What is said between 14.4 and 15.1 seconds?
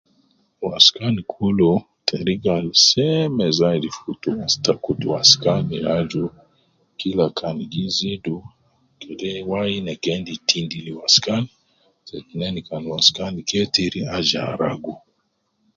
aragu.